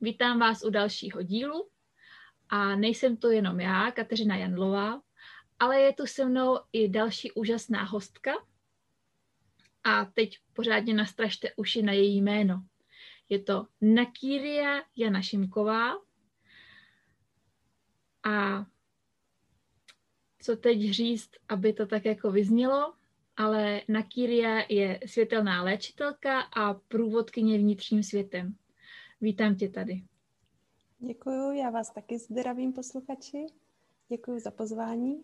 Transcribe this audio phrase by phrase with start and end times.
[0.00, 1.68] vítám vás u dalšího dílu
[2.48, 5.02] a nejsem to jenom já, Kateřina Jandlová,
[5.58, 8.32] ale je tu se mnou i další úžasná hostka
[9.84, 12.62] a teď pořádně nastražte uši na její jméno.
[13.28, 15.92] Je to Nakíria Jana Šimková
[18.22, 18.66] a
[20.42, 22.94] co teď říct, aby to tak jako vyznělo,
[23.36, 28.56] ale Nakíria je světelná léčitelka a průvodkyně vnitřním světem.
[29.22, 30.02] Vítám tě tady.
[30.98, 33.46] Děkuji, já vás taky zdravím posluchači.
[34.08, 35.22] Děkuji za pozvání.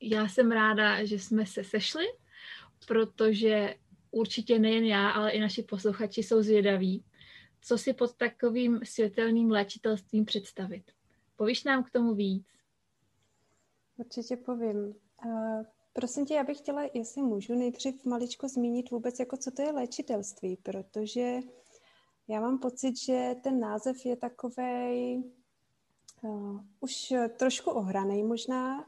[0.00, 2.04] Já jsem ráda, že jsme se sešli,
[2.88, 3.74] protože
[4.10, 7.04] určitě nejen já, ale i naši posluchači jsou zvědaví,
[7.60, 10.92] co si pod takovým světelným léčitelstvím představit.
[11.36, 12.46] Povíš nám k tomu víc?
[13.96, 14.94] Určitě povím.
[15.92, 19.72] Prosím tě, já bych chtěla, jestli můžu, nejdřív maličko zmínit vůbec, jako co to je
[19.72, 21.38] léčitelství, protože
[22.28, 25.24] já mám pocit, že ten název je takový
[26.22, 28.84] uh, už trošku ohraný možná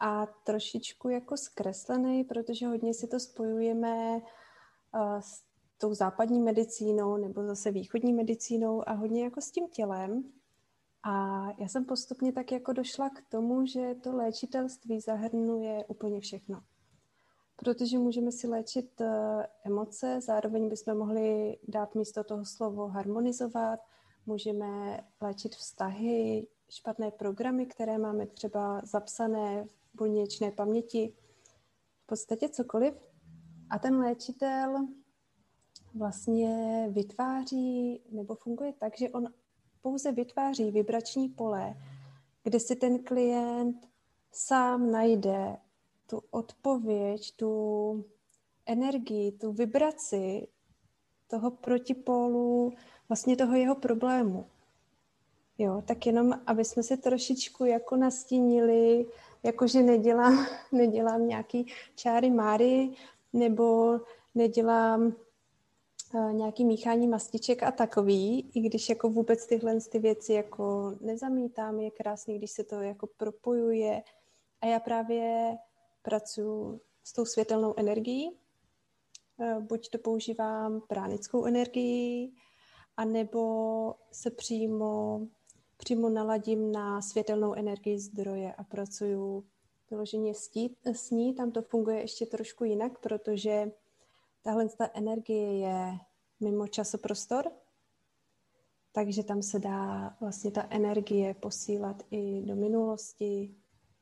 [0.00, 4.20] a trošičku jako zkreslený, protože hodně si to spojujeme
[4.94, 5.42] uh, s
[5.78, 10.32] tou západní medicínou nebo zase východní medicínou a hodně jako s tím tělem.
[11.02, 16.62] A já jsem postupně tak jako došla k tomu, že to léčitelství zahrnuje úplně všechno.
[17.56, 23.80] Protože můžeme si léčit eh, emoce, zároveň bychom mohli dát místo toho slovo harmonizovat,
[24.26, 31.12] můžeme léčit vztahy, špatné programy, které máme třeba zapsané v buněčné paměti,
[32.02, 32.94] v podstatě cokoliv.
[33.70, 34.86] A ten léčitel
[35.94, 39.28] vlastně vytváří nebo funguje tak, že on
[39.82, 41.74] pouze vytváří vibrační pole,
[42.42, 43.88] kde si ten klient
[44.32, 45.56] sám najde
[46.06, 48.04] tu odpověď, tu
[48.66, 50.48] energii, tu vibraci
[51.26, 52.72] toho protipólu,
[53.08, 54.46] vlastně toho jeho problému.
[55.58, 59.06] Jo, tak jenom, aby jsme se trošičku jako nastínili,
[59.42, 62.90] jakože nedělám, nedělám nějaký čáry máry,
[63.32, 64.00] nebo
[64.34, 65.12] nedělám
[66.32, 71.90] nějaký míchání mastiček a takový, i když jako vůbec tyhle ty věci jako nezamítám, je
[71.90, 74.02] krásný, když se to jako propojuje.
[74.60, 75.56] A já právě
[76.06, 78.30] pracuji s tou světelnou energií,
[79.40, 82.32] e, buď to používám pránickou energii,
[82.96, 85.20] anebo se přímo,
[85.76, 89.44] přímo naladím na světelnou energii zdroje a pracuju
[89.90, 90.34] vyloženě
[90.92, 91.34] s ní.
[91.34, 93.72] Tam to funguje ještě trošku jinak, protože
[94.42, 95.98] tahle ta energie je
[96.40, 97.50] mimo časoprostor,
[98.92, 103.54] takže tam se dá vlastně ta energie posílat i do minulosti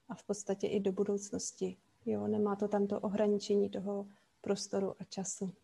[0.08, 1.76] a v podstatě i do budoucnosti.
[2.06, 4.08] Jo, nemá to tam to ohraničení toho
[4.40, 5.54] prostoru a času.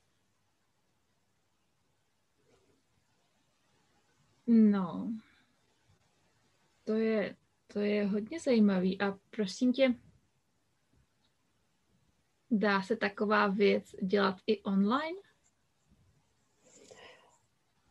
[4.47, 5.13] No,
[6.85, 7.37] to je,
[7.67, 9.95] to je hodně zajímavý a prosím tě,
[12.51, 15.19] Dá se taková věc dělat i online?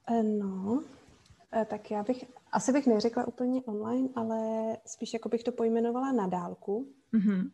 [0.07, 0.83] Eh, no,
[1.53, 4.37] eh, tak já bych, asi bych neřekla úplně online, ale
[4.85, 6.93] spíš jako bych to pojmenovala na dálku.
[7.13, 7.52] Mm-hmm.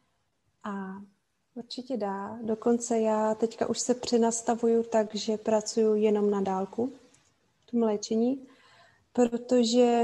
[0.65, 1.01] A
[1.55, 2.39] určitě dá.
[2.41, 6.93] Dokonce já teďka už se přenastavuju tak, že pracuju jenom na dálku
[7.59, 8.47] v tom léčení,
[9.13, 10.03] protože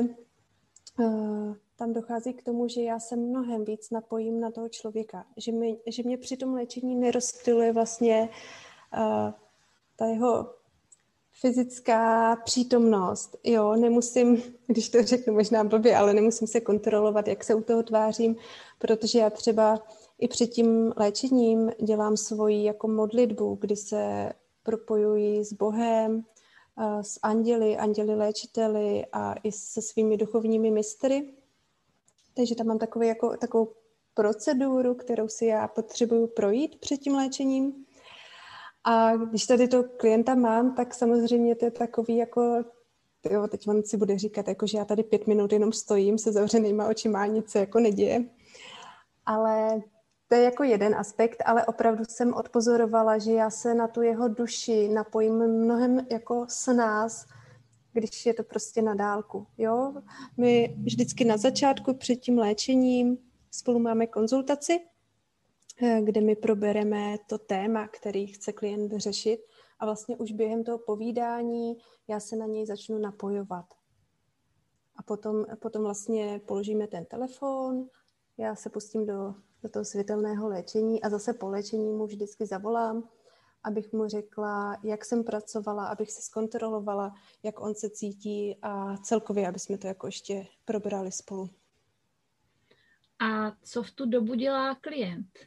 [1.00, 5.26] uh, tam dochází k tomu, že já se mnohem víc napojím na toho člověka.
[5.38, 8.30] Že, mi, že mě při tom léčení nerozstyluje vlastně
[8.98, 9.32] uh,
[9.96, 10.56] ta jeho
[11.32, 13.38] fyzická přítomnost.
[13.44, 17.84] Jo, nemusím, když to řeknu možná blbě, ale nemusím se kontrolovat, jak se u toho
[17.84, 18.36] tvářím,
[18.80, 19.80] protože já třeba
[20.22, 24.32] i před tím léčením dělám svoji jako modlitbu, kdy se
[24.64, 26.24] propojuji s Bohem,
[27.02, 31.34] s anděli, anděli léčiteli a i se svými duchovními mistry.
[32.34, 33.74] Takže tam mám takový, jako, takovou
[34.14, 37.86] proceduru, kterou si já potřebuju projít před tím léčením.
[38.84, 42.64] A když tady to klienta mám, tak samozřejmě to je takový jako,
[43.30, 46.32] jo, teď on si bude říkat, jako, že já tady pět minut jenom stojím se
[46.32, 48.26] zavřenýma očima a nic se jako neděje.
[49.26, 49.82] Ale
[50.32, 54.28] to je jako jeden aspekt, ale opravdu jsem odpozorovala, že já se na tu jeho
[54.28, 57.26] duši napojím mnohem jako s nás,
[57.94, 59.48] když je to prostě na dálku.
[59.58, 59.94] Jo?
[60.38, 63.18] My vždycky na začátku před tím léčením
[63.52, 64.80] spolu máme konzultaci,
[65.82, 69.40] eh, kde my probereme to téma, který chce klient řešit
[69.80, 73.66] a vlastně už během toho povídání já se na něj začnu napojovat.
[74.96, 77.90] A potom, potom vlastně položíme ten telefon,
[78.38, 83.10] já se pustím do, do toho světelného léčení a zase po léčení mu vždycky zavolám,
[83.64, 87.14] abych mu řekla, jak jsem pracovala, abych se zkontrolovala,
[87.44, 91.50] jak on se cítí a celkově, aby jsme to jako ještě probrali spolu.
[93.20, 95.40] A co v tu dobu dělá klient?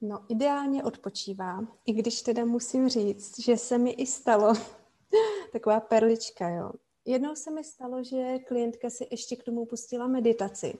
[0.00, 4.52] No, ideálně odpočívá, i když teda musím říct, že se mi i stalo
[5.52, 6.72] taková perlička, jo.
[7.04, 10.78] Jednou se mi stalo, že klientka si ještě k tomu pustila meditaci.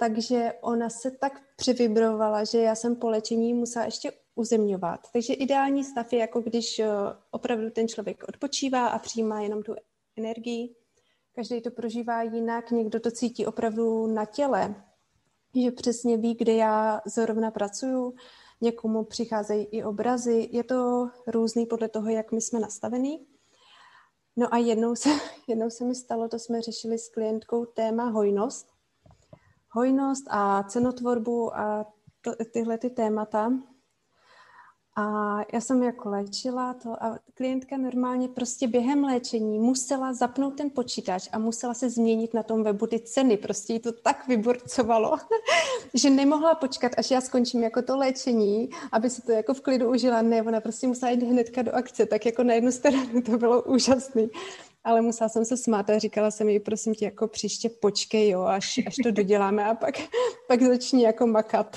[0.00, 5.00] Takže ona se tak přivibrovala, že já jsem po léčení musela ještě uzemňovat.
[5.12, 6.88] Takže ideální stav je jako když eh,
[7.30, 9.74] opravdu ten člověk odpočívá a přijímá jenom tu
[10.16, 10.74] energii.
[11.34, 14.84] Každý to prožívá jinak, někdo to cítí opravdu na těle,
[15.54, 18.14] že přesně ví, kde já zrovna pracuju,
[18.60, 23.26] někomu přicházejí i obrazy, je to různý podle toho, jak my jsme nastavení.
[24.36, 25.08] No a jednou se,
[25.48, 28.77] jednou se mi stalo, to jsme řešili s klientkou téma hojnost.
[29.78, 31.86] Hojnost a cenotvorbu a
[32.20, 33.52] to, tyhle ty témata.
[34.96, 40.70] A já jsem jako léčila to a klientka normálně prostě během léčení musela zapnout ten
[40.70, 43.36] počítač a musela se změnit na tom webu ty ceny.
[43.36, 45.16] Prostě jí to tak vyborcovalo,
[45.94, 49.90] že nemohla počkat, až já skončím jako to léčení, aby si to jako v klidu
[49.90, 50.22] užila.
[50.22, 53.62] Ne, ona prostě musela jít hnedka do akce, tak jako na jednu stranu to bylo
[53.62, 54.30] úžasný.
[54.84, 58.42] Ale musela jsem se smát a říkala jsem jí, prosím tě, jako příště počkej, jo,
[58.42, 59.94] až, až to doděláme a pak,
[60.48, 61.76] pak začni jako makat.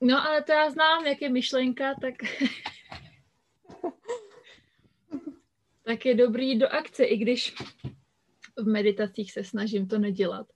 [0.00, 2.14] No, ale to já znám, jak je myšlenka, tak...
[5.84, 7.54] tak je dobrý do akce, i když
[8.56, 10.46] v meditacích se snažím to nedělat.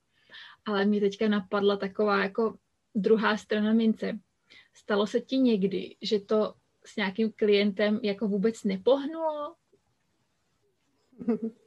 [0.65, 2.57] Ale mě teďka napadla taková jako
[2.95, 4.19] druhá strana mince.
[4.73, 6.53] Stalo se ti někdy, že to
[6.85, 9.55] s nějakým klientem jako vůbec nepohnulo?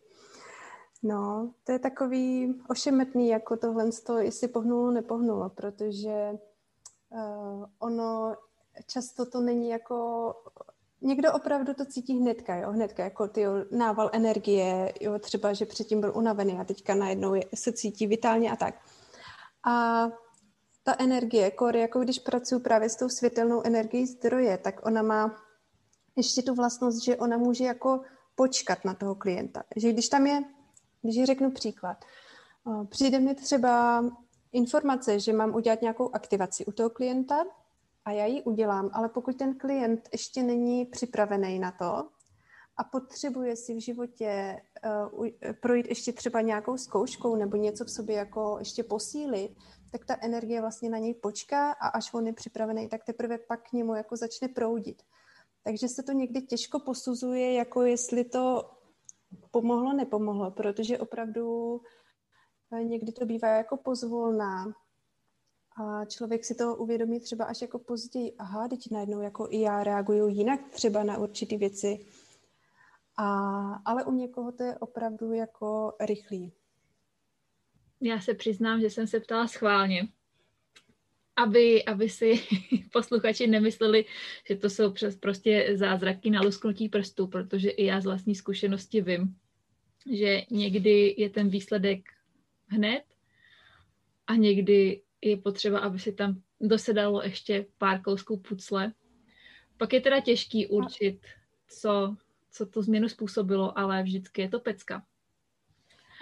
[1.03, 3.91] No, to je takový ošemetný, jako tohle,
[4.21, 6.31] jestli pohnulo, nepohnulo, protože
[7.09, 8.37] uh, ono
[8.87, 10.35] často to není jako
[11.01, 16.01] někdo opravdu to cítí hnedka, jo, hnedka, jako ty nával energie, jo, třeba, že předtím
[16.01, 18.75] byl unavený a teďka najednou je, se cítí vitálně a tak.
[19.67, 20.07] A
[20.87, 25.43] ta energie, kor, jako když pracuji právě s tou světelnou energií zdroje, tak ona má
[26.17, 28.01] ještě tu vlastnost, že ona může jako
[28.35, 29.63] počkat na toho klienta.
[29.77, 30.43] Že když tam je,
[31.03, 32.05] když řeknu příklad,
[32.89, 34.05] přijde mi třeba
[34.53, 37.45] informace, že mám udělat nějakou aktivaci u toho klienta
[38.05, 42.09] a já ji udělám, ale pokud ten klient ještě není připravený na to
[42.77, 44.61] a potřebuje si v životě
[45.13, 45.29] uh,
[45.61, 49.57] projít ještě třeba nějakou zkouškou nebo něco v sobě jako ještě posílit,
[49.93, 53.69] tak ta energie vlastně na něj počká a až on je připravený, tak teprve pak
[53.69, 55.03] k němu jako začne proudit.
[55.65, 58.71] Takže se to někdy těžko posuzuje, jako jestli to
[59.51, 61.81] pomohlo, nepomohlo, protože opravdu
[62.83, 64.75] Někdy to bývá jako pozvolná
[65.83, 68.33] a člověk si to uvědomí třeba až jako později.
[68.39, 72.07] Aha, teď najednou jako i já reaguju jinak třeba na určité věci.
[73.17, 73.29] A,
[73.85, 76.53] ale u někoho to je opravdu jako rychlý.
[78.01, 80.09] Já se přiznám, že jsem se ptala schválně,
[81.37, 82.35] aby, aby si
[82.93, 84.05] posluchači nemysleli,
[84.49, 89.01] že to jsou přes prostě zázraky na lusknutí prstů, protože i já z vlastní zkušenosti
[89.01, 89.37] vím,
[90.13, 92.01] že někdy je ten výsledek
[92.67, 93.05] hned
[94.27, 98.93] a někdy je potřeba, aby si tam dosedalo ještě pár kousků pucle.
[99.77, 101.21] Pak je teda těžký určit,
[101.69, 102.17] co,
[102.57, 105.03] co tu změnu způsobilo, ale vždycky je to pecka.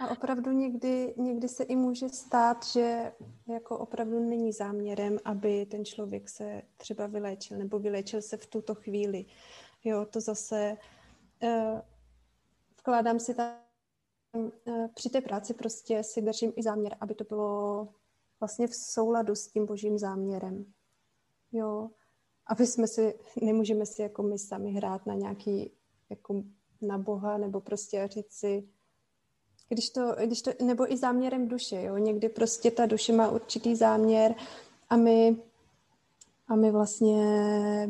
[0.01, 3.13] A opravdu někdy, někdy se i může stát, že
[3.49, 8.75] jako opravdu není záměrem, aby ten člověk se třeba vyléčil nebo vyléčil se v tuto
[8.75, 9.25] chvíli.
[9.85, 10.77] Jo, to zase
[11.43, 11.81] uh,
[12.79, 13.65] vkládám si tam
[14.37, 17.89] Eh, při té práci prostě si držím i záměr, aby to bylo
[18.41, 20.73] vlastně v souladu s tím božím záměrem.
[21.53, 21.91] Jo,
[22.47, 25.73] aby jsme si, nemůžeme si jako my sami hrát na nějaký,
[26.11, 26.43] jako
[26.83, 28.69] na Boha, nebo prostě říct si,
[29.69, 33.77] když to, když to, nebo i záměrem duše, jo, někdy prostě ta duše má určitý
[33.77, 34.35] záměr
[34.91, 35.37] a my,
[36.49, 37.27] a my vlastně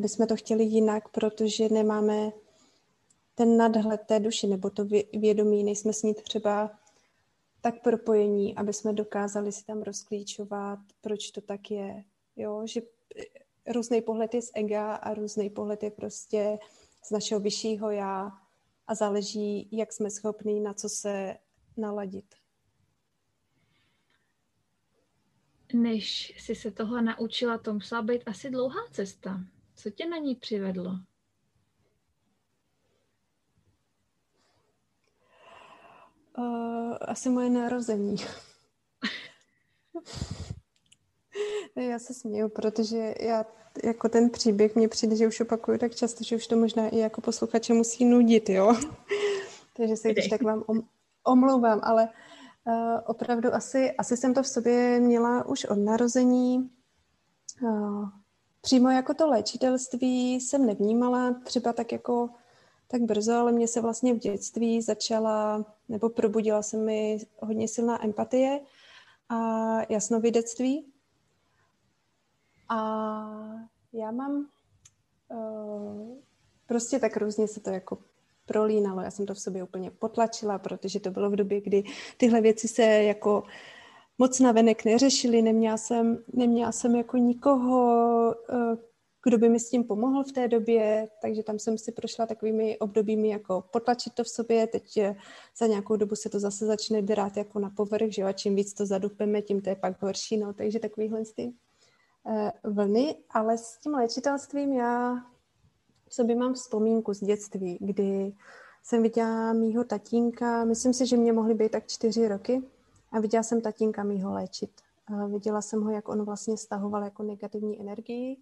[0.00, 2.32] bychom to chtěli jinak, protože nemáme
[3.34, 6.70] ten nadhled té duši nebo to vědomí, nejsme s ní třeba
[7.60, 12.04] tak propojení, aby jsme dokázali si tam rozklíčovat, proč to tak je.
[12.36, 12.80] Jo, že
[13.66, 16.58] různý pohled je z ega a různý pohled je prostě
[17.04, 18.32] z našeho vyššího já
[18.86, 21.36] a záleží, jak jsme schopní na co se
[21.76, 22.34] naladit.
[25.72, 29.40] Než jsi se toho naučila, to musela být asi dlouhá cesta.
[29.74, 30.90] Co tě na ní přivedlo?
[36.38, 38.16] Uh, asi moje narození.
[41.76, 43.46] já se směju, protože já
[43.84, 46.98] jako ten příběh mě přijde, že už opakuju tak často, že už to možná i
[46.98, 48.76] jako posluchače musí nudit, jo.
[49.76, 50.64] Takže se když tak vám
[51.24, 52.08] omlouvám, ale
[52.66, 56.70] uh, opravdu asi, asi jsem to v sobě měla už od narození.
[57.62, 58.08] Uh,
[58.60, 62.28] přímo jako to léčitelství jsem nevnímala třeba tak jako
[62.88, 68.04] tak brzo, ale mě se vlastně v dětství začala, nebo probudila se mi hodně silná
[68.04, 68.60] empatie
[69.28, 69.38] a
[69.92, 70.93] jasnovidectví.
[72.68, 72.78] A
[73.92, 74.46] já mám
[75.28, 76.16] uh,
[76.66, 77.98] prostě tak různě se to jako
[78.46, 79.00] prolínalo.
[79.00, 81.84] Já jsem to v sobě úplně potlačila, protože to bylo v době, kdy
[82.16, 83.44] tyhle věci se jako
[84.18, 85.42] moc navenek neřešily.
[85.42, 88.76] Neměla jsem, neměla jsem jako nikoho, uh,
[89.24, 92.78] kdo by mi s tím pomohl v té době, takže tam jsem si prošla takovými
[92.78, 94.98] obdobími jako potlačit to v sobě, teď
[95.58, 98.74] za nějakou dobu se to zase začne drát jako na povrch, že a čím víc
[98.74, 101.52] to zadupeme, tím to je pak horší, no, takže takovýhle ty
[102.64, 105.14] vlny, ale s tím léčitelstvím já
[106.08, 108.32] v sobě mám vzpomínku z dětství, kdy
[108.82, 112.62] jsem viděla mýho tatínka, myslím si, že mě mohly být tak čtyři roky,
[113.12, 114.70] a viděla jsem tatínka mýho léčit.
[115.10, 118.36] Uh, viděla jsem ho, jak on vlastně stahoval jako negativní energii,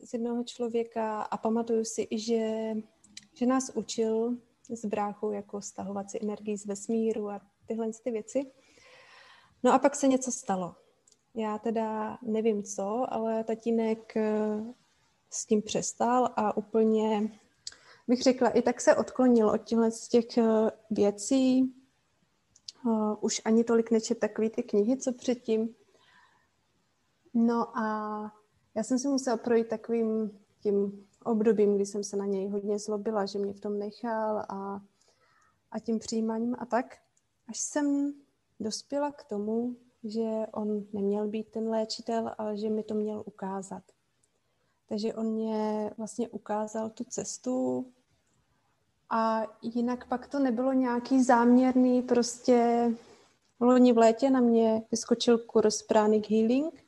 [0.00, 2.74] z jednoho člověka a pamatuju si že,
[3.34, 4.36] že nás učil
[4.70, 8.52] s bráchou jako stahovat si energii z vesmíru a tyhle ty věci.
[9.62, 10.74] No a pak se něco stalo.
[11.34, 14.74] Já teda nevím co, ale tatínek eh,
[15.30, 17.38] s tím přestal a úplně,
[18.08, 21.74] bych řekla, i tak se odklonil od těchto z těch eh, věcí.
[22.86, 25.74] Uh, už ani tolik nečet takový ty knihy, co předtím.
[27.34, 28.22] No a
[28.74, 33.26] já jsem si musela projít takovým tím obdobím, kdy jsem se na něj hodně zlobila,
[33.26, 34.80] že mě v tom nechal a,
[35.70, 36.96] a tím přijímáním a tak,
[37.48, 38.14] až jsem
[38.60, 43.82] dospěla k tomu, že on neměl být ten léčitel, ale že mi to měl ukázat.
[44.88, 47.86] Takže on mě vlastně ukázal tu cestu
[49.10, 52.90] a jinak pak to nebylo nějaký záměrný, prostě
[53.60, 56.84] loni v létě na mě vyskočil kurz Pranic Healing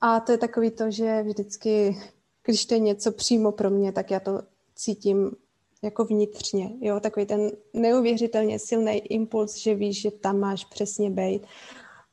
[0.00, 1.98] a to je takový to, že vždycky,
[2.44, 4.42] když to je něco přímo pro mě, tak já to
[4.74, 5.36] cítím
[5.82, 11.42] jako vnitřně, jo, takový ten neuvěřitelně silný impuls, že víš, že tam máš přesně být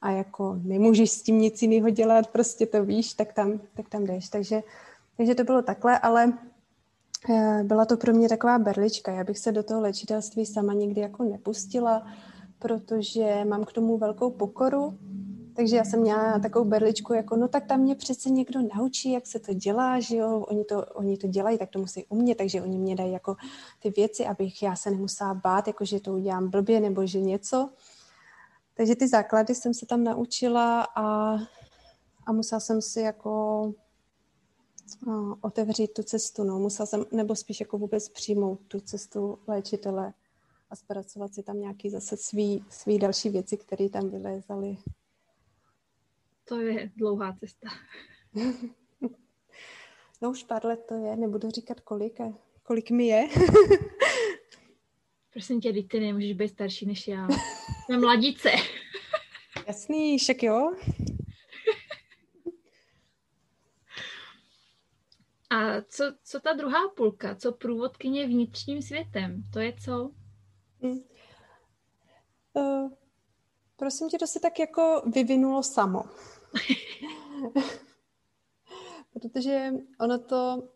[0.05, 4.05] a jako nemůžeš s tím nic jiného dělat, prostě to víš, tak tam, tak tam
[4.05, 4.29] jdeš.
[4.29, 4.61] Takže,
[5.17, 6.33] takže to bylo takhle, ale
[7.29, 9.11] eh, byla to pro mě taková berlička.
[9.11, 12.07] Já bych se do toho léčitelství sama nikdy jako nepustila,
[12.59, 14.97] protože mám k tomu velkou pokoru
[15.55, 19.27] takže já jsem měla takovou berličku, jako no tak tam mě přece někdo naučí, jak
[19.27, 22.61] se to dělá, že jo, oni to, oni to dělají, tak to musí umět, takže
[22.61, 23.35] oni mě dají jako
[23.79, 27.69] ty věci, abych já se nemusela bát, jako že to udělám blbě nebo že něco.
[28.77, 31.35] Takže ty základy jsem se tam naučila a,
[32.27, 33.73] a musela jsem si jako
[35.07, 40.13] no, otevřít tu cestu, no, musela jsem, nebo spíš jako vůbec přijmout tu cestu léčitele
[40.69, 44.77] a zpracovat si tam nějaký zase svý, svý další věci, které tam vylézaly
[46.45, 47.69] to je dlouhá cesta.
[50.21, 53.27] No už pár let to je, nebudu říkat kolik, a kolik mi je.
[55.33, 57.27] Prosím tě, ty nemůžeš být starší než já.
[57.85, 58.49] Jsem mladice.
[59.67, 60.71] Jasný, však jo.
[65.49, 67.35] A co, co ta druhá půlka?
[67.35, 69.43] Co průvodkyně vnitřním světem?
[69.53, 70.11] To je co?
[70.81, 70.99] Hmm.
[72.53, 72.91] Uh,
[73.75, 76.03] prosím tě, to se tak jako vyvinulo samo.
[79.13, 80.69] Protože ono to,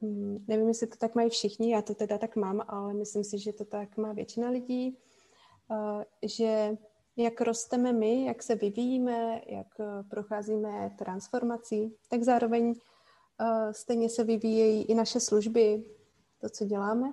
[0.00, 3.38] mm, nevím, jestli to tak mají všichni, já to teda tak mám, ale myslím si,
[3.38, 4.98] že to tak má většina lidí,
[6.22, 6.76] že
[7.16, 12.74] jak rosteme my, jak se vyvíjíme, jak eh, procházíme transformací, tak zároveň
[13.40, 15.84] eh, stejně se vyvíjejí i naše služby,
[16.40, 17.12] to, co děláme.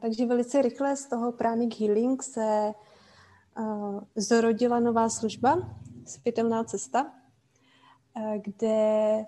[0.00, 2.72] Takže velice rychle z toho Pranic Healing se
[4.16, 7.14] zrodila nová služba, Světelná cesta,
[8.36, 9.24] kde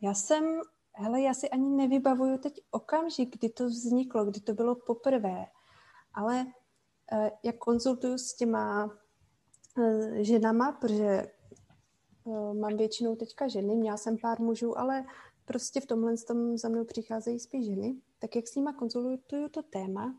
[0.00, 0.60] já jsem,
[0.92, 5.46] hele, já si ani nevybavuju teď okamžik, kdy to vzniklo, kdy to bylo poprvé,
[6.14, 6.46] ale
[7.42, 8.98] jak konzultuju s těma
[9.78, 11.26] eh, ženama, protože
[12.60, 15.04] mám většinou teďka ženy, měla jsem pár mužů, ale
[15.44, 19.62] prostě v tomhle tom za mnou přicházejí spíš ženy, tak jak s nima konzultuju to
[19.62, 20.14] téma,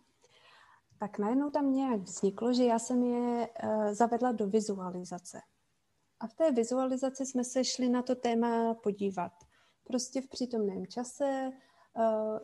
[1.00, 3.50] tak najednou tam nějak vzniklo, že já jsem je
[3.92, 5.40] zavedla do vizualizace.
[6.20, 9.32] A v té vizualizaci jsme se šli na to téma podívat.
[9.84, 11.52] Prostě v přítomném čase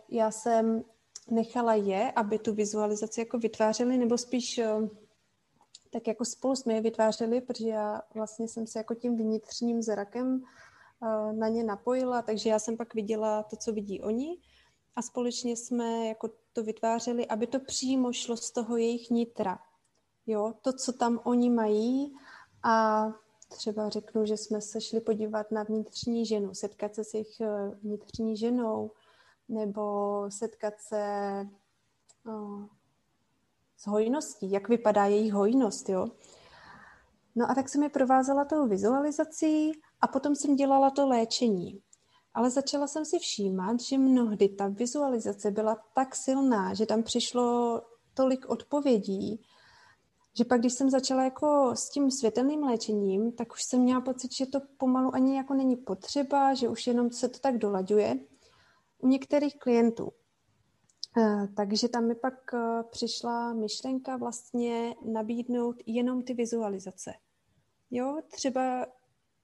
[0.10, 0.84] já jsem
[1.32, 4.88] nechala je, aby tu vizualizaci jako vytvářeli, nebo spíš uh,
[5.92, 10.44] tak jako spolu jsme je vytvářeli, protože já vlastně jsem se jako tím vnitřním zrakem
[11.02, 14.38] uh, na ně napojila, takže já jsem pak viděla to, co vidí oni.
[14.96, 19.60] A společně jsme jako to vytvářeli, aby to přímo šlo z toho jejich nitra.
[20.28, 22.16] Jo, to, co tam oni mají.
[22.64, 23.08] A
[23.48, 27.78] třeba řeknu, že jsme se šli podívat na vnitřní ženu, setkat se s jejich eh,
[27.84, 28.92] vnitřní ženou,
[29.50, 31.04] nebo setkat se
[32.32, 32.60] o,
[33.78, 36.08] s hojností, jak vypadá jejich hojnost, jo.
[37.36, 41.82] No a tak jsem je provázela tou vizualizací a potom jsem dělala to léčení.
[42.34, 47.82] Ale začala jsem si všímat, že mnohdy ta vizualizace byla tak silná, že tam přišlo
[48.14, 49.42] tolik odpovědí,
[50.38, 54.34] že pak, když jsem začala jako s tím světelným léčením, tak už jsem měla pocit,
[54.34, 58.20] že to pomalu ani jako není potřeba, že už jenom se to tak dolaďuje
[59.00, 60.12] u některých klientů.
[61.18, 67.14] Eh, takže tam mi pak eh, přišla myšlenka vlastně nabídnout jenom ty vizualizace.
[67.92, 68.86] Jo, třeba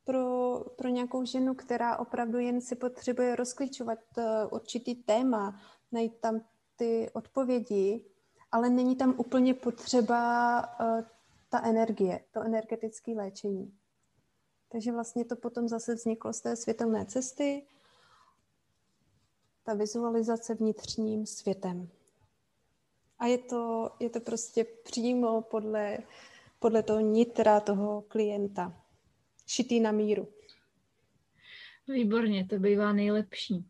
[0.03, 6.41] pro, pro nějakou ženu, která opravdu jen si potřebuje rozklíčovat eh, určitý téma, najít tam
[6.75, 8.05] ty odpovědi,
[8.51, 10.61] ale není tam úplně potřeba
[11.49, 13.73] ta energie, to energetické léčení.
[14.69, 17.67] Takže vlastně to potom zase vzniklo z té světelné cesty,
[19.65, 21.89] ta vizualizace vnitřním světem.
[23.19, 25.97] A je to, je to prostě přímo podle,
[26.59, 28.83] podle toho nitra toho klienta.
[29.47, 30.27] Šitý na míru.
[31.87, 33.65] Výborně, to bývá nejlepší.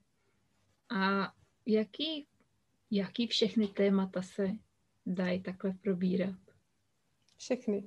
[0.89, 1.33] A
[1.65, 2.27] jaký,
[2.91, 4.51] jaký všechny témata se
[5.05, 6.35] dají takhle probírat?
[7.37, 7.83] Všechny.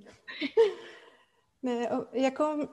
[1.62, 2.68] ne, jako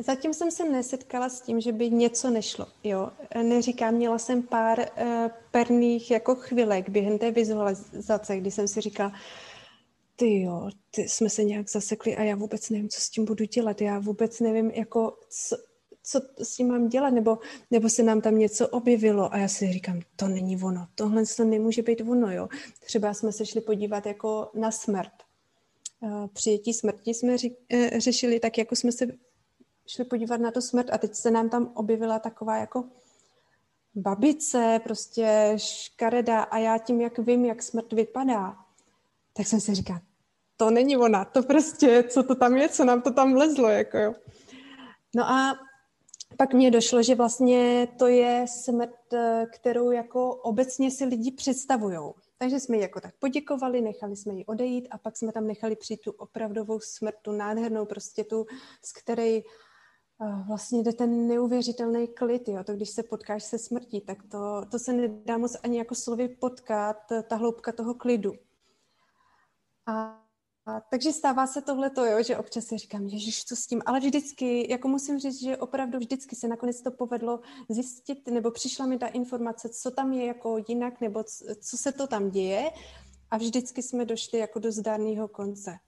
[0.00, 2.66] Zatím jsem se nesetkala s tím, že by něco nešlo.
[2.84, 3.10] Jo?
[3.42, 5.06] Neříkám, měla jsem pár uh,
[5.50, 9.12] perných jako chvilek během té vizualizace, kdy jsem si říkala,
[10.16, 13.44] ty jo, ty jsme se nějak zasekli a já vůbec nevím, co s tím budu
[13.44, 13.80] dělat.
[13.80, 15.56] Já vůbec nevím, jako, co,
[16.02, 17.38] co s tím mám dělat, nebo,
[17.70, 21.44] nebo se nám tam něco objevilo a já si říkám, to není ono, tohle to
[21.44, 22.48] nemůže být ono, jo.
[22.80, 25.12] Třeba jsme se šli podívat jako na smrt.
[26.00, 29.06] Uh, přijetí smrti jsme uh, řešili tak, jako jsme se
[29.90, 32.84] šli podívat na tu smrt a teď se nám tam objevila taková jako
[33.94, 38.56] babice, prostě škaredá a já tím, jak vím, jak smrt vypadá,
[39.32, 40.00] tak jsem si říkala,
[40.56, 43.98] to není ona, to prostě, co to tam je, co nám to tam lezlo, jako
[43.98, 44.14] jo.
[45.14, 45.54] No a
[46.36, 49.14] pak mě došlo, že vlastně to je smrt,
[49.52, 52.14] kterou jako obecně si lidi představujou.
[52.38, 55.76] Takže jsme ji jako tak poděkovali, nechali jsme ji odejít a pak jsme tam nechali
[55.76, 58.46] přijít tu opravdovou smrt, tu nádhernou, prostě tu,
[58.84, 59.40] z které
[60.46, 64.78] vlastně jde ten neuvěřitelný klid, jo, to když se potkáš se smrtí, tak to, to
[64.78, 66.96] se nedá moc ani jako slovy potkat,
[67.28, 68.32] ta hloubka toho klidu.
[69.86, 70.22] A,
[70.66, 73.82] a takže stává se tohle to, jo, že občas si říkám, ježiš, co s tím,
[73.86, 78.86] ale vždycky, jako musím říct, že opravdu vždycky se nakonec to povedlo zjistit, nebo přišla
[78.86, 81.24] mi ta informace, co tam je jako jinak, nebo
[81.60, 82.70] co se to tam děje
[83.30, 85.78] a vždycky jsme došli jako do zdárného konce.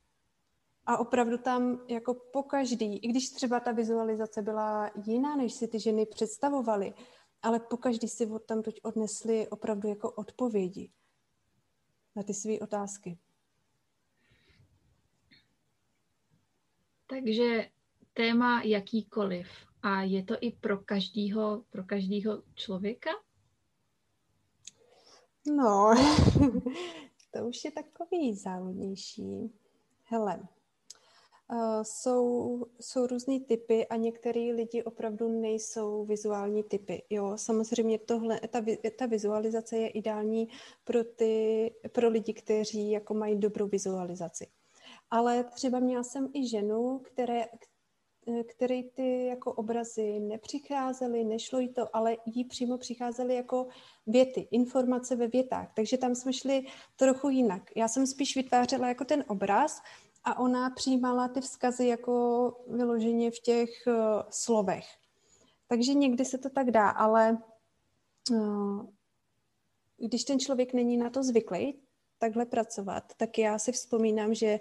[0.86, 5.68] A opravdu tam jako po každý, i když třeba ta vizualizace byla jiná, než si
[5.68, 6.94] ty ženy představovaly,
[7.42, 10.90] ale po každý si od tam teď odnesli opravdu jako odpovědi
[12.16, 13.18] na ty své otázky.
[17.06, 17.68] Takže
[18.12, 19.48] téma jakýkoliv.
[19.82, 23.10] A je to i pro každýho, pro každýho člověka?
[25.56, 25.94] No,
[27.30, 29.52] to už je takový závodnější.
[30.04, 30.48] Hele,
[31.50, 37.02] Uh, jsou, jsou různý typy a některý lidi opravdu nejsou vizuální typy.
[37.11, 38.64] Jo, samozřejmě tohle, ta,
[38.98, 40.48] ta vizualizace je ideální
[40.85, 44.46] pro, ty, pro lidi, kteří jako mají dobrou vizualizaci.
[45.11, 47.44] Ale třeba měla jsem i ženu, které,
[48.46, 53.66] které ty jako obrazy nepřicházely, nešlo jí to, ale jí přímo přicházely jako
[54.07, 55.72] věty, informace ve větách.
[55.74, 57.62] Takže tam jsme šli trochu jinak.
[57.76, 59.81] Já jsem spíš vytvářela jako ten obraz
[60.24, 63.94] a ona přijímala ty vzkazy jako vyloženě v těch uh,
[64.30, 64.87] slovech.
[65.68, 67.38] Takže někdy se to tak dá, ale
[68.30, 68.87] uh,
[69.96, 71.78] když ten člověk není na to zvyklý
[72.18, 74.61] takhle pracovat, tak já si vzpomínám, že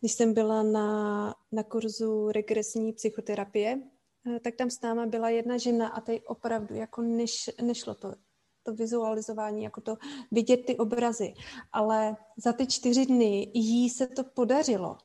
[0.00, 3.80] když jsem byla na, na kurzu regresní psychoterapie,
[4.26, 8.14] eh, tak tam s náma byla jedna žena a teď opravdu jako neš, nešlo to,
[8.62, 9.96] to vizualizování, jako to
[10.30, 11.34] vidět ty obrazy.
[11.72, 14.98] Ale za ty čtyři dny jí se to podařilo.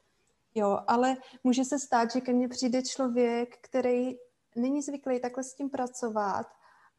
[0.55, 4.17] Jo, ale může se stát, že ke mně přijde člověk, který
[4.55, 6.47] není zvyklý takhle s tím pracovat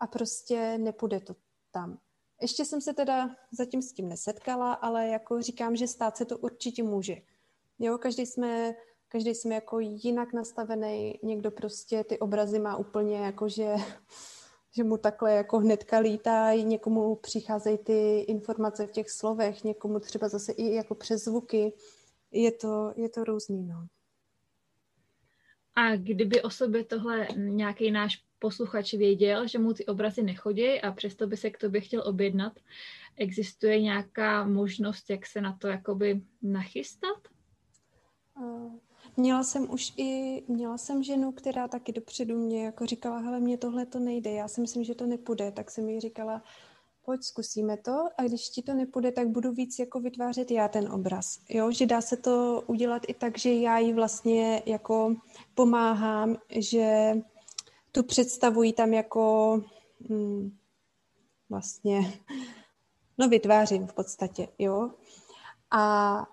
[0.00, 1.34] a prostě nepůjde to
[1.70, 1.98] tam.
[2.40, 6.38] Ještě jsem se teda zatím s tím nesetkala, ale jako říkám, že stát se to
[6.38, 7.16] určitě může.
[7.78, 8.74] Jo, každý jsme,
[9.08, 13.74] každý jsme jako jinak nastavený, někdo prostě ty obrazy má úplně jako, že,
[14.76, 20.28] že mu takhle jako hnedka lítají, někomu přicházejí ty informace v těch slovech, někomu třeba
[20.28, 21.72] zase i jako přes zvuky.
[22.30, 23.86] Je to, je to různý, no.
[25.74, 30.92] A kdyby o sobě tohle nějaký náš posluchač věděl, že mu ty obrazy nechodí a
[30.92, 32.52] přesto by se k tobě chtěl objednat,
[33.16, 37.28] existuje nějaká možnost, jak se na to jakoby nachystat?
[39.16, 43.58] Měla jsem už i, měla jsem ženu, která taky dopředu mě jako říkala, hele, mně
[43.58, 46.42] tohle to nejde, já si myslím, že to nepůjde, tak jsem jí říkala,
[47.04, 50.92] pojď, zkusíme to a když ti to nepůjde, tak budu víc jako vytvářet já ten
[50.92, 51.38] obraz.
[51.48, 55.14] Jo, že dá se to udělat i tak, že já jí vlastně jako
[55.54, 57.14] pomáhám, že
[57.92, 59.62] tu představují tam jako
[60.10, 60.56] hm,
[61.50, 62.20] vlastně,
[63.18, 64.90] no vytvářím v podstatě, jo.
[65.70, 66.26] A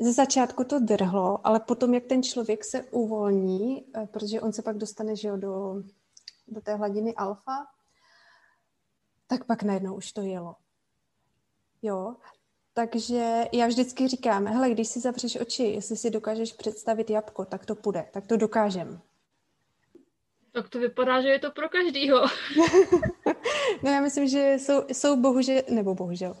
[0.00, 4.62] ze začátku to drhlo, ale potom, jak ten člověk se uvolní, eh, protože on se
[4.62, 5.82] pak dostane že jo, do,
[6.48, 7.66] do té hladiny alfa,
[9.26, 10.56] tak pak najednou už to jelo.
[11.82, 12.16] Jo,
[12.72, 17.66] takže já vždycky říkám, hele, když si zavřeš oči, jestli si dokážeš představit jabko, tak
[17.66, 19.00] to půjde, tak to dokážem.
[20.52, 22.20] Tak to vypadá, že je to pro každýho.
[23.82, 26.36] no já myslím, že jsou, jsou bohužel, nebo bohužel,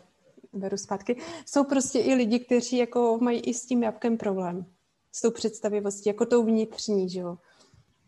[0.52, 4.66] beru zpátky, jsou prostě i lidi, kteří jako mají i s tím jabkem problém.
[5.12, 7.38] S tou představivostí, jako tou vnitřní, že jo.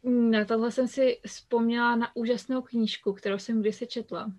[0.04, 4.32] Na tohle jsem si vzpomněla na úžasnou knížku, kterou jsem kdysi četla.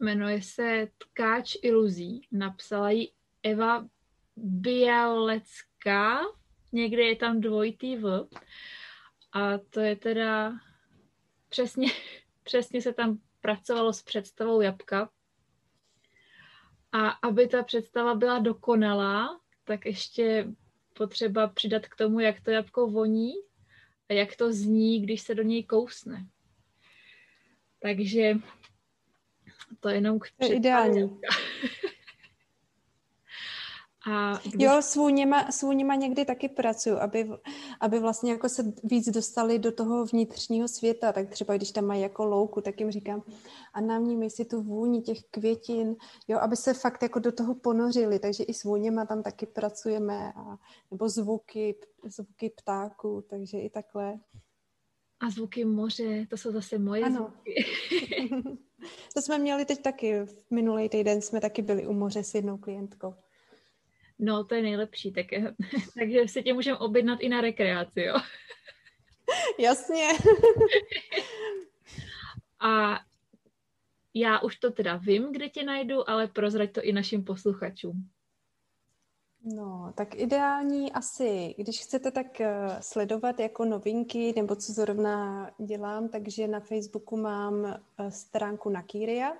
[0.00, 2.28] Jmenuje se Tkáč iluzí.
[2.32, 3.08] Napsala ji
[3.42, 3.86] Eva
[4.36, 6.20] Bialecká.
[6.72, 8.28] Někde je tam dvojitý V.
[9.32, 10.52] A to je teda
[11.48, 11.88] přesně,
[12.42, 15.10] přesně se tam pracovalo s představou jabka.
[16.92, 20.46] A aby ta představa byla dokonalá, tak ještě
[20.92, 23.32] potřeba přidat k tomu, jak to jabko voní
[24.08, 26.26] a jak to zní, když se do něj kousne.
[27.78, 28.34] Takže
[29.80, 31.20] to je jenom k to je ideální.
[34.10, 34.54] A když...
[34.58, 37.28] Jo, s vůněma, s vůněma někdy taky pracuju, aby,
[37.82, 42.02] aby vlastně jako se víc dostali do toho vnitřního světa, tak třeba když tam mají
[42.02, 43.22] jako louku, tak jim říkám
[43.74, 45.96] a navnímej si tu vůni těch květin,
[46.28, 50.32] jo, aby se fakt jako do toho ponořili, takže i s vůněma tam taky pracujeme,
[50.36, 50.58] a,
[50.90, 54.20] nebo zvuky, zvuky ptáků, takže i takhle.
[55.20, 57.16] A zvuky moře, to jsou zase moje ano.
[57.16, 57.54] zvuky.
[59.14, 62.56] to jsme měli teď taky, v minulý týden jsme taky byli u moře s jednou
[62.58, 63.14] klientkou.
[64.24, 65.26] No, to je nejlepší, tak,
[65.98, 68.14] takže se tě můžeme objednat i na rekreaci, jo?
[69.58, 70.08] Jasně.
[72.60, 73.00] A
[74.14, 78.08] já už to teda vím, kde tě najdu, ale prozrať to i našim posluchačům.
[79.44, 86.08] No, tak ideální asi, když chcete tak eh, sledovat jako novinky nebo co zrovna dělám,
[86.08, 89.32] takže na Facebooku mám eh, stránku Nakiria,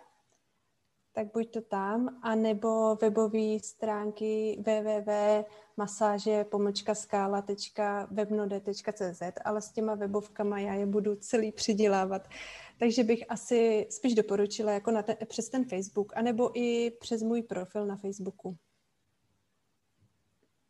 [1.13, 6.45] tak buď to tam, anebo webové stránky www.masáže
[8.11, 12.29] webnode.cz, ale s těma webovkama já je budu celý přidělávat.
[12.79, 17.43] Takže bych asi spíš doporučila jako na ten, přes ten Facebook, anebo i přes můj
[17.43, 18.57] profil na Facebooku.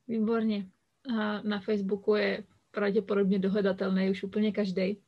[0.08, 0.66] Výborně.
[1.18, 5.02] A na Facebooku je pravděpodobně dohledatelný už úplně každý.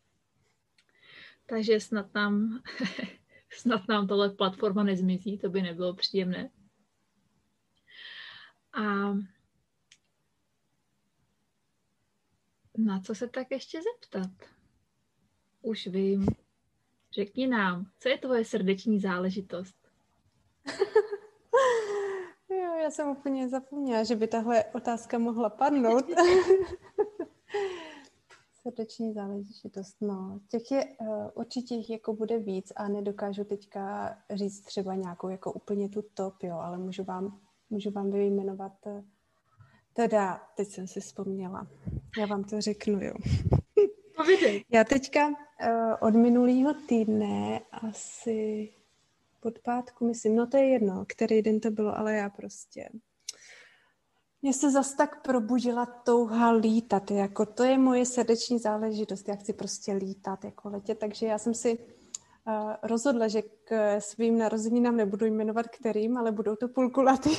[1.46, 2.62] Takže snad tam
[3.54, 6.50] snad nám tohle platforma nezmizí, to by nebylo příjemné.
[8.72, 9.14] A
[12.78, 14.30] na co se tak ještě zeptat?
[15.62, 16.26] Už vím.
[17.12, 19.76] Řekni nám, co je tvoje srdeční záležitost?
[22.50, 26.04] jo, já jsem úplně zapomněla, že by tahle otázka mohla padnout.
[28.64, 30.40] Srdeční záležitost, no.
[30.48, 35.52] Těch je, uh, určitě jich jako bude víc a nedokážu teďka říct třeba nějakou jako
[35.52, 39.04] úplně tu top, jo, ale můžu vám, můžu vám vyjmenovat uh,
[39.92, 41.66] teda, teď jsem si vzpomněla,
[42.18, 43.14] já vám to řeknu, jo.
[44.16, 44.64] Povídej.
[44.72, 45.34] Já teďka uh,
[46.00, 48.72] od minulého týdne asi
[49.40, 52.88] pod pátku, myslím, no to je jedno, který den to bylo, ale já prostě
[54.44, 59.52] Mě se zas tak probudila touha lítat, jako to je moje srdeční záležitost, já chci
[59.52, 65.26] prostě lítat, jako letět, takže já jsem si uh, rozhodla, že k svým narozeninám nebudu
[65.26, 67.30] jmenovat kterým, ale budou to půlkulaty.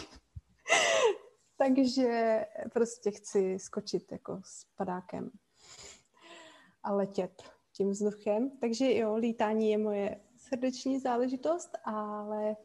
[1.57, 2.41] takže
[2.73, 5.31] prostě chci skočit jako s padákem
[6.83, 7.43] a letět
[7.77, 8.51] tím vzduchem.
[8.61, 12.55] Takže jo, lítání je moje srdeční záležitost, ale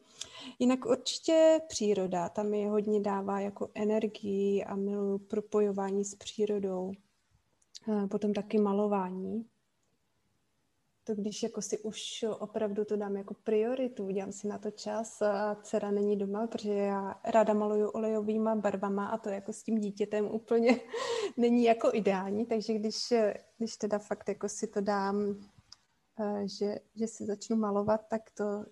[0.59, 6.91] jinak určitě příroda, tam mi hodně dává jako energii a miluju propojování s přírodou.
[8.09, 9.45] Potom taky malování,
[11.03, 15.21] to když jako si už opravdu to dám jako prioritu, udělám si na to čas
[15.21, 19.79] a dcera není doma, protože já ráda maluju olejovýma barvama a to jako s tím
[19.79, 20.79] dítětem úplně
[21.37, 23.13] není jako ideální, takže když,
[23.57, 25.35] když teda fakt jako si to dám,
[26.45, 28.65] že, že si začnu malovat, tak to,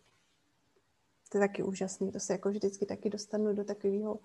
[1.29, 4.19] to je taky úžasný, to se jako vždycky taky dostanu do takového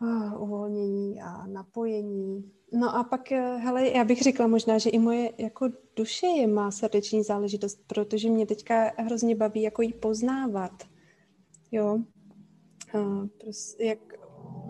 [0.00, 2.52] uh, uvolnění a napojení.
[2.72, 6.46] No a pak, eh, hele, já bych řekla možná, že i moje jako duše je
[6.46, 10.72] má srdeční záležitost, protože mě teďka hrozně baví jako jí poznávat.
[11.70, 11.98] Jo.
[12.94, 13.98] Uh, prostě jak,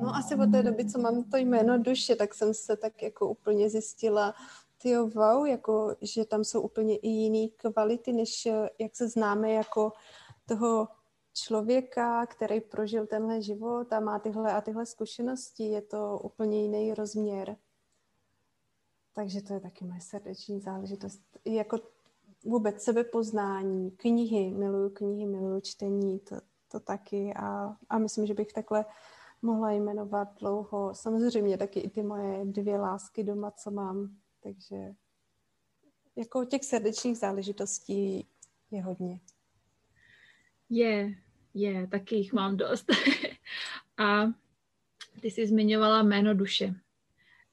[0.03, 3.29] no asi od té doby, co mám to jméno duše, tak jsem se tak jako
[3.29, 4.35] úplně zjistila,
[4.83, 9.93] ty wow, jako, že tam jsou úplně i jiné kvality, než jak se známe jako
[10.49, 10.89] toho
[11.35, 16.95] člověka, který prožil tenhle život a má tyhle a tyhle zkušenosti, je to úplně jiný
[16.95, 17.57] rozměr.
[19.13, 21.21] Takže to je taky moje srdeční záležitost.
[21.45, 21.79] Jako
[22.45, 26.37] vůbec sebepoznání, knihy, miluju knihy, miluju čtení, to,
[26.69, 28.85] to taky a, a myslím, že bych takhle
[29.43, 30.95] mohla jmenovat dlouho.
[30.95, 34.95] Samozřejmě taky i ty moje dvě lásky doma, co mám, takže
[36.17, 38.29] jako těch srdečních záležitostí
[38.71, 39.21] je hodně.
[40.71, 41.15] Je,
[41.55, 42.87] je, taky jich mám dost.
[43.99, 44.27] A
[45.21, 46.75] ty jsi zmiňovala jméno duše.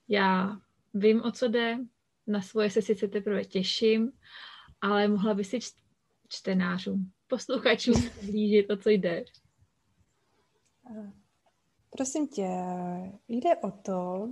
[0.07, 0.57] Já
[0.93, 1.77] vím, o co jde,
[2.27, 4.11] na svoje se sice teprve těším,
[4.81, 5.59] ale mohla by si
[6.27, 9.25] čtenářům, posluchačům blížit, o co jde.
[11.89, 12.47] Prosím tě,
[13.27, 14.29] jde o to,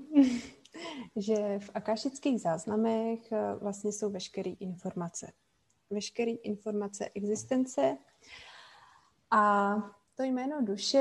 [1.16, 5.32] že v akášických záznamech eh, vlastně jsou veškeré informace.
[5.90, 7.98] Veškeré informace existence
[9.34, 9.76] a
[10.16, 11.00] to jméno duše,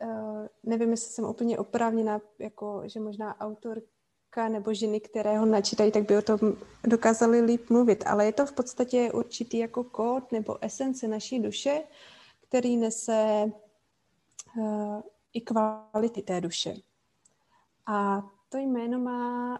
[0.00, 5.92] eh, nevím, jestli jsem úplně oprávněná, jako, že možná autorka nebo ženy, které ho načítají,
[5.92, 6.38] tak by o tom
[6.84, 11.82] dokázali líp mluvit, ale je to v podstatě určitý jako kód nebo esence naší duše,
[12.48, 13.44] který nese
[14.56, 15.00] uh,
[15.32, 16.74] i kvality té duše.
[17.86, 19.58] A to jméno má,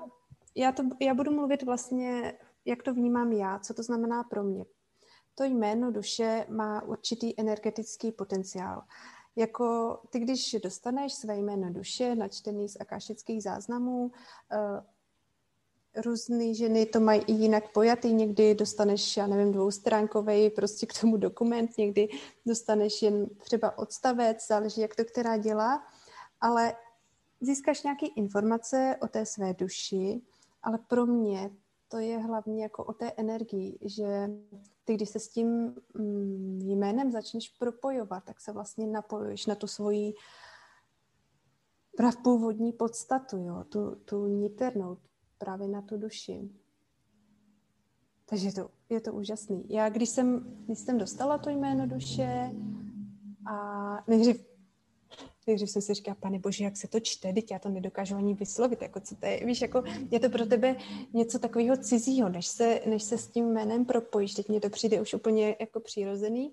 [0.54, 4.64] já, to, já budu mluvit vlastně, jak to vnímám já, co to znamená pro mě
[5.34, 8.82] to jméno duše má určitý energetický potenciál.
[9.36, 14.10] Jako ty, když dostaneš své jméno duše, načtený z akášických záznamů, uh,
[15.96, 21.16] různé ženy to mají i jinak pojatý, někdy dostaneš, já nevím, dvoustránkový prostě k tomu
[21.16, 22.08] dokument, někdy
[22.46, 25.86] dostaneš jen třeba odstavec, záleží, jak to která dělá,
[26.40, 26.74] ale
[27.40, 30.20] získáš nějaké informace o té své duši,
[30.62, 31.50] ale pro mě
[31.90, 34.30] to je hlavně jako o té energii, že
[34.84, 39.66] ty, když se s tím mm, jménem začneš propojovat, tak se vlastně napojuješ na tu
[39.66, 40.14] svoji
[41.96, 44.96] pravpůvodní podstatu, jo, tu, tu niternou,
[45.38, 46.50] právě na tu duši.
[48.26, 49.64] Takže to, je to úžasný.
[49.68, 52.54] Já, když jsem, když jsem dostala to jméno duše
[53.46, 54.49] a nejdřív
[55.50, 58.34] Nejdřív jsem si říkala, pane bože, jak se to čte, teď já to nedokážu ani
[58.34, 60.76] vyslovit, jako co to je, víš, jako je to pro tebe
[61.12, 65.00] něco takového cizího, než se, než se s tím jménem propojíš, teď mě to přijde
[65.00, 66.52] už úplně jako přirozený,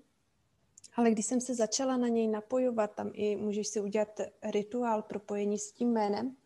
[0.96, 5.58] ale když jsem se začala na něj napojovat, tam i můžeš si udělat rituál propojení
[5.58, 6.36] s tím jménem,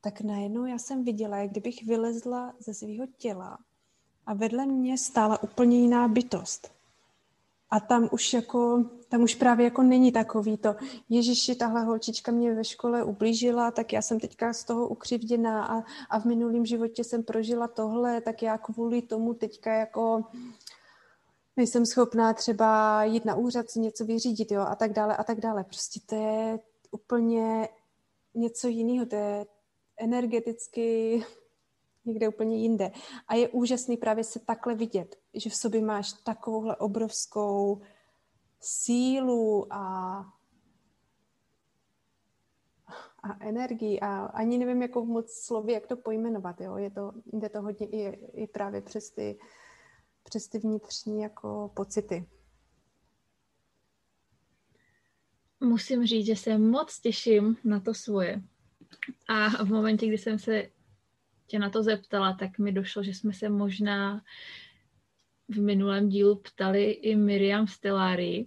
[0.00, 3.58] tak najednou já jsem viděla, jak kdybych vylezla ze svého těla
[4.26, 6.77] a vedle mě stála úplně jiná bytost.
[7.70, 10.76] A tam už jako, tam už právě jako není takový to,
[11.08, 15.82] Ježiši, tahle holčička mě ve škole ublížila, tak já jsem teďka z toho ukřivděná a,
[16.10, 20.24] a v minulém životě jsem prožila tohle, tak já kvůli tomu teďka jako
[21.56, 25.40] nejsem schopná třeba jít na úřad si něco vyřídit, jo, a tak dále, a tak
[25.40, 25.64] dále.
[25.64, 26.58] Prostě to je
[26.90, 27.68] úplně
[28.34, 29.46] něco jiného, to je
[29.96, 31.24] energeticky
[32.08, 32.90] někde úplně jinde.
[33.28, 37.80] A je úžasný právě se takhle vidět, že v sobě máš takovouhle obrovskou
[38.60, 40.18] sílu a,
[43.22, 46.60] a energii a ani nevím, jako moc slovy, jak to pojmenovat.
[46.60, 46.76] Jo?
[46.76, 48.04] Je to, jde to hodně i,
[48.42, 49.38] i právě přes ty,
[50.22, 52.26] přes ty vnitřní jako pocity.
[55.60, 58.42] musím říct, že se moc těším na to svoje.
[59.28, 60.70] A v momentě, kdy jsem se
[61.48, 64.22] tě na to zeptala, tak mi došlo, že jsme se možná
[65.48, 68.46] v minulém dílu ptali i Miriam Stellari,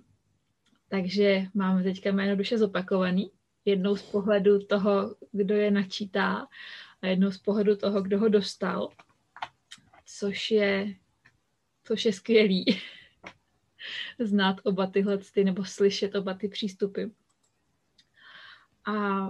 [0.89, 3.31] takže máme teďka jméno duše zopakovaný.
[3.65, 6.47] Jednou z pohledu toho, kdo je načítá
[7.01, 8.89] a jednou z pohledu toho, kdo ho dostal,
[10.05, 10.95] což je,
[11.83, 12.65] což je skvělý
[14.19, 17.03] znát oba tyhle, ty, nebo slyšet oba ty přístupy.
[18.85, 19.27] A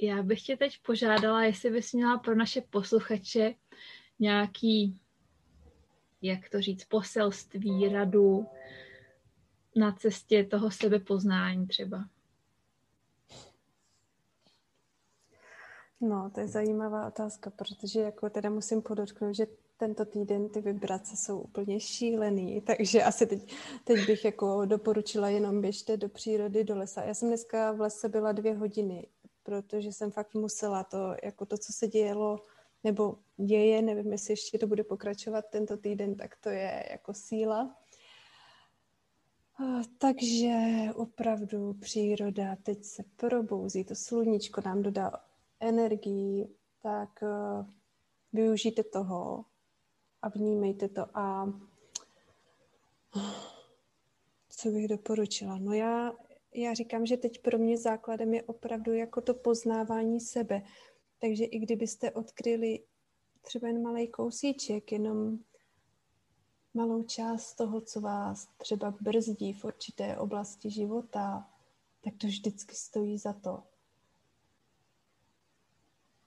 [0.00, 3.54] já bych tě teď požádala, jestli bys měla pro naše posluchače
[4.18, 5.00] nějaký,
[6.22, 8.46] jak to říct, poselství, radu
[9.76, 12.08] na cestě toho sebepoznání třeba.
[16.00, 21.16] No, to je zajímavá otázka, protože jako teda musím podotknout, že tento týden ty vibrace
[21.16, 23.54] jsou úplně šílený, takže asi teď,
[23.84, 27.02] teď bych jako doporučila jenom běžte do přírody, do lesa.
[27.02, 29.06] Já jsem dneska v lese byla dvě hodiny,
[29.46, 32.38] protože jsem fakt musela to, jako to, co se dělo,
[32.84, 37.76] nebo děje, nevím, jestli ještě to bude pokračovat tento týden, tak to je jako síla.
[39.98, 40.54] Takže
[40.94, 45.12] opravdu příroda teď se probouzí, to sluníčko nám dodá
[45.60, 46.48] energii,
[46.82, 47.66] tak eh,
[48.32, 49.44] využijte toho
[50.22, 51.18] a vnímejte to.
[51.18, 51.52] A
[54.48, 55.58] co bych doporučila?
[55.58, 56.12] No já,
[56.56, 60.62] já říkám, že teď pro mě základem je opravdu jako to poznávání sebe.
[61.18, 62.84] Takže i kdybyste odkryli
[63.42, 65.38] třeba jen malý kousíček, jenom
[66.74, 71.50] malou část toho, co vás třeba brzdí v určité oblasti života,
[72.04, 73.62] tak to vždycky stojí za to.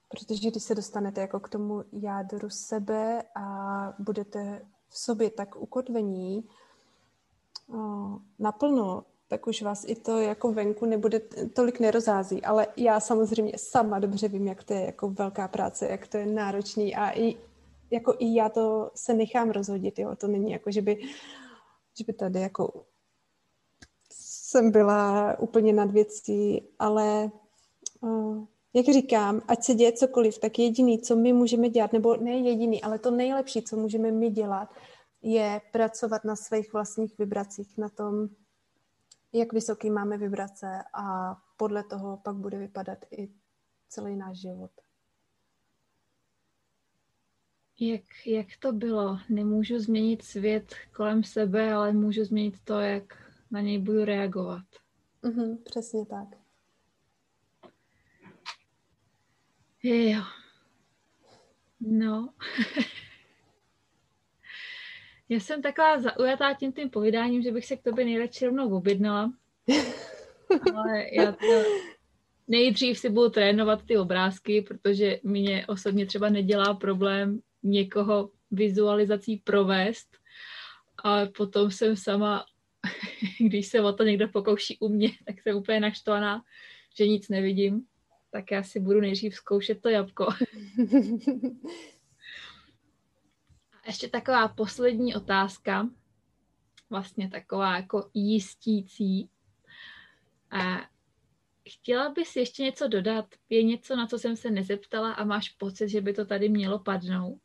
[0.08, 3.44] Protože když se dostanete jako k tomu jádru sebe a
[3.98, 6.48] budete v sobě tak ukotvení
[8.38, 11.20] naplno, tak už vás i to jako venku nebude
[11.54, 12.42] tolik nerozází.
[12.42, 16.26] Ale já samozřejmě sama dobře vím, jak to je jako velká práce, jak to je
[16.26, 17.36] náročný a i,
[17.90, 20.16] jako i já to se nechám rozhodit, jo.
[20.16, 20.96] To není jako, že by,
[21.98, 22.84] že by tady jako
[24.12, 27.30] jsem byla úplně nad věcí, ale
[28.02, 28.34] o,
[28.74, 32.82] jak říkám, ať se děje cokoliv, tak jediný, co my můžeme dělat, nebo ne jediný,
[32.82, 34.68] ale to nejlepší, co můžeme my dělat,
[35.22, 38.28] je pracovat na svých vlastních vibracích, na tom,
[39.32, 43.28] jak vysoký máme vibrace a podle toho pak bude vypadat i
[43.88, 44.70] celý náš život.
[47.80, 49.18] Jak, jak to bylo?
[49.28, 54.64] Nemůžu změnit svět kolem sebe, ale můžu změnit to, jak na něj budu reagovat.
[55.22, 56.28] Mm-hmm, přesně tak.
[59.82, 60.22] Jo.
[61.80, 62.34] No.
[65.30, 69.32] Já jsem taková zaujatá tím tím povídáním, že bych se k tobě nejradši rovnou objednala.
[70.74, 71.64] Ale já to
[72.48, 80.08] nejdřív si budu trénovat ty obrázky, protože mě osobně třeba nedělá problém někoho vizualizací provést,
[81.04, 82.44] ale potom jsem sama,
[83.40, 86.42] když se o to někdo pokouší u mě, tak jsem úplně naštvaná,
[86.96, 87.86] že nic nevidím
[88.30, 90.26] tak já si budu nejdřív zkoušet to jabko.
[93.90, 95.88] Ještě taková poslední otázka,
[96.90, 99.30] vlastně taková jako jistící.
[100.50, 100.88] A
[101.68, 103.34] chtěla bys ještě něco dodat?
[103.48, 106.78] Je něco, na co jsem se nezeptala a máš pocit, že by to tady mělo
[106.78, 107.40] padnout?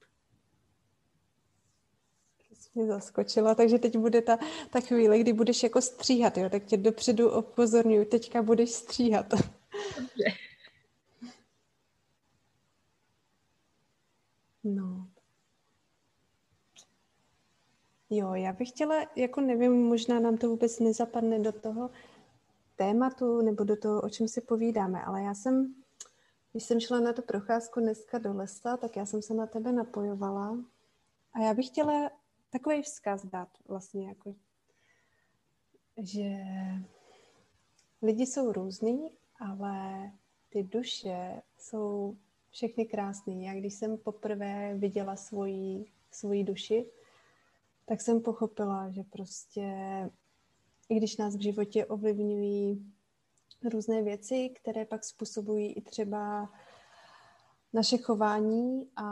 [2.76, 4.38] mě zaskočila, takže teď bude ta,
[4.70, 6.50] ta chvíle, kdy budeš jako stříhat, jo?
[6.50, 9.34] tak tě dopředu opozorňuji, teďka budeš stříhat.
[9.98, 10.26] Dobře.
[14.64, 15.15] No.
[18.10, 21.90] Jo, já bych chtěla, jako nevím, možná nám to vůbec nezapadne do toho
[22.76, 25.76] tématu nebo do toho, o čem si povídáme, ale já jsem,
[26.52, 29.72] když jsem šla na tu procházku dneska do lesa, tak já jsem se na tebe
[29.72, 30.58] napojovala
[31.34, 32.12] a já bych chtěla
[32.50, 34.36] takový vzkaz dát vlastně, jako,
[35.98, 36.30] že
[38.02, 40.12] lidi jsou různý, ale
[40.50, 42.16] ty duše jsou
[42.50, 43.46] všechny krásný.
[43.46, 46.86] Já když jsem poprvé viděla svoji, svoji duši,
[47.86, 49.70] tak jsem pochopila, že prostě
[50.90, 52.94] i když nás v životě ovlivňují
[53.72, 56.54] různé věci, které pak způsobují i třeba
[57.74, 59.04] naše chování a,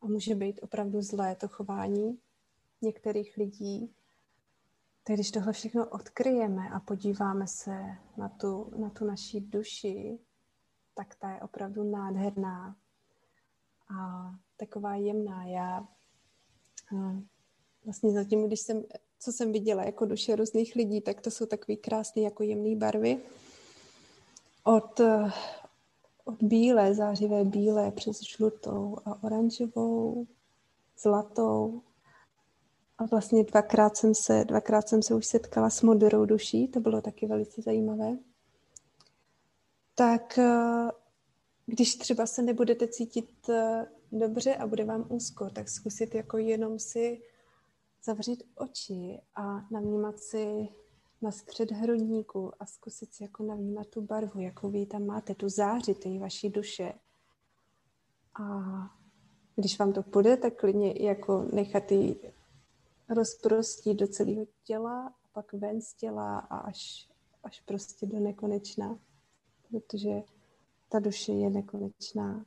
[0.00, 2.18] a může být opravdu zlé to chování
[2.82, 3.94] některých lidí,
[5.04, 10.18] tak když tohle všechno odkryjeme a podíváme se na tu, na tu naší duši,
[10.94, 12.76] tak ta je opravdu nádherná
[13.98, 15.44] a taková jemná.
[15.44, 15.88] Já
[17.86, 18.84] vlastně zatím, když jsem
[19.18, 23.20] co jsem viděla jako duše různých lidí, tak to jsou takové krásné jako jemné barvy.
[24.64, 25.00] Od,
[26.24, 30.26] od bílé, zářivé bílé, přes žlutou a oranžovou,
[30.98, 31.82] zlatou.
[32.98, 37.00] A vlastně dvakrát jsem se, dvakrát jsem se už setkala s modrou duší, to bylo
[37.00, 38.18] taky velice zajímavé.
[39.94, 40.90] Tak eh,
[41.66, 46.78] když třeba se nebudete cítit eh, dobře a bude vám úzko, tak zkusit jako jenom
[46.78, 47.20] si
[48.06, 50.68] zavřít oči a navnímat si
[51.22, 55.48] na skřet hrudníku a zkusit si jako navnímat tu barvu, jakou vy tam máte, tu
[55.48, 56.92] záři té vaší duše.
[58.40, 58.44] A
[59.56, 62.32] když vám to půjde, tak klidně jako nechat ji
[63.08, 67.10] rozprostit do celého těla a pak ven z těla a až,
[67.44, 68.98] až prostě do nekonečna.
[69.70, 70.22] Protože
[70.88, 72.44] ta duše je nekonečná.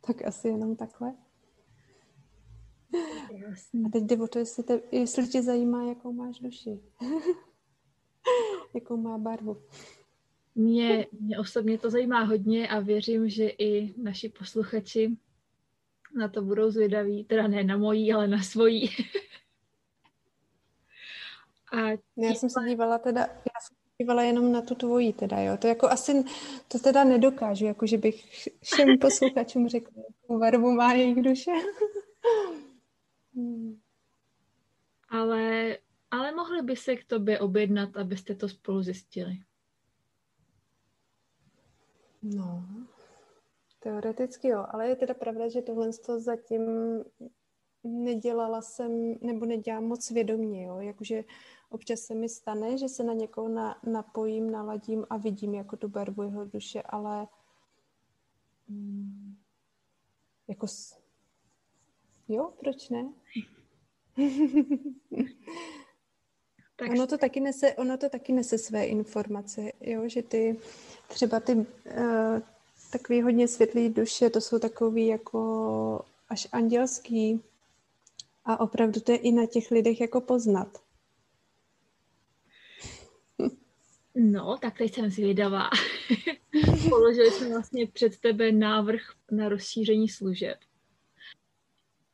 [0.00, 1.14] Tak asi jenom takhle.
[3.86, 6.80] A teď jde o to, jestli, te, jestli tě zajímá, jakou máš duši.
[8.74, 9.62] jakou má barvu.
[10.54, 15.16] Mě, mě osobně to zajímá hodně a věřím, že i naši posluchači
[16.16, 18.90] na to budou zvědaví, teda ne na mojí, ale na svojí.
[21.72, 25.56] a já jsem se dívala teda, já jsem dívala jenom na tu tvoji teda, jo.
[25.56, 26.24] To jako asi,
[26.68, 31.50] to teda nedokážu, jako že bych všem posluchačům řekla, jakou barvu má jejich duše.
[33.36, 33.80] hmm.
[35.08, 35.78] Ale,
[36.10, 39.38] ale mohli by se k tobě objednat, abyste to spolu zjistili.
[42.22, 42.64] No,
[43.78, 46.62] teoreticky jo, ale je teda pravda, že tohle to zatím
[47.84, 51.24] nedělala jsem, nebo nedělám moc vědomě, jo, jakože
[51.70, 55.88] občas se mi stane, že se na někoho na, napojím, naladím a vidím jako tu
[55.88, 57.28] barvu jeho duše, ale
[58.68, 59.36] mm,
[60.48, 61.05] jako s...
[62.28, 63.12] jo, proč ne?
[66.76, 66.90] tak...
[66.90, 70.60] Ono to taky nese, ono to taky nese své informace, jo, že ty
[71.08, 71.64] třeba ty uh,
[72.92, 77.42] takový hodně světlý duše, to jsou takový jako až andělský
[78.44, 80.78] a opravdu to je i na těch lidech jako poznat.
[84.18, 85.70] No, tak teď jsem zvědavá.
[86.88, 89.00] Položili jsme vlastně před tebe návrh
[89.30, 90.58] na rozšíření služeb.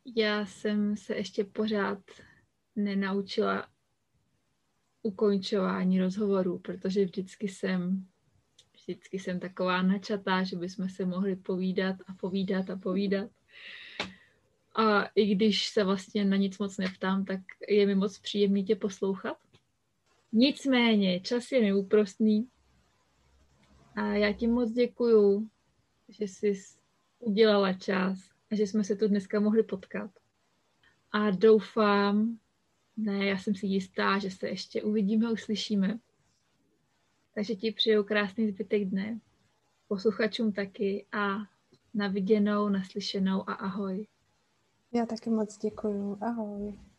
[0.04, 1.98] Já jsem se ještě pořád
[2.76, 3.68] nenaučila
[5.02, 8.06] ukončování rozhovorů, protože vždycky jsem
[8.82, 13.30] vždycky jsem taková načatá, že bychom se mohli povídat a povídat a povídat.
[14.74, 18.76] A i když se vlastně na nic moc neptám, tak je mi moc příjemný tě
[18.76, 19.36] poslouchat.
[20.32, 22.48] Nicméně, čas je neúprostný
[23.94, 25.48] a já ti moc děkuju,
[26.08, 26.52] že jsi
[27.18, 30.10] udělala čas a že jsme se tu dneska mohli potkat.
[31.12, 32.38] A doufám,
[32.96, 35.98] ne, já jsem si jistá, že se ještě uvidíme uslyšíme.
[37.34, 39.20] Takže ti přeju krásný zbytek dne,
[39.88, 41.38] posluchačům taky a
[41.94, 44.06] na viděnou, naslyšenou a ahoj.
[44.92, 46.18] Já taky moc děkuju.
[46.20, 46.91] Ahoj.